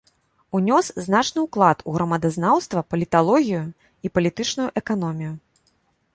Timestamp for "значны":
1.07-1.39